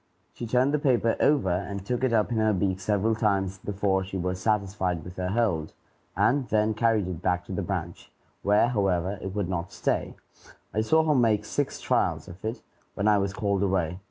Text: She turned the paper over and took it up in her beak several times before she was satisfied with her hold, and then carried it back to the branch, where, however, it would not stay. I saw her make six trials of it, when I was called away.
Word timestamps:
She 0.33 0.47
turned 0.47 0.73
the 0.73 0.79
paper 0.79 1.15
over 1.19 1.51
and 1.51 1.85
took 1.85 2.03
it 2.03 2.11
up 2.11 2.31
in 2.31 2.39
her 2.39 2.53
beak 2.53 2.79
several 2.79 3.13
times 3.13 3.59
before 3.59 4.03
she 4.03 4.17
was 4.17 4.41
satisfied 4.41 5.03
with 5.03 5.17
her 5.17 5.27
hold, 5.29 5.73
and 6.17 6.47
then 6.49 6.73
carried 6.73 7.07
it 7.07 7.21
back 7.21 7.45
to 7.45 7.51
the 7.51 7.61
branch, 7.61 8.11
where, 8.41 8.69
however, 8.69 9.19
it 9.21 9.35
would 9.35 9.47
not 9.47 9.71
stay. 9.71 10.15
I 10.73 10.81
saw 10.81 11.03
her 11.03 11.13
make 11.13 11.45
six 11.45 11.79
trials 11.79 12.27
of 12.27 12.43
it, 12.43 12.63
when 12.95 13.07
I 13.07 13.19
was 13.19 13.31
called 13.31 13.61
away. 13.61 13.99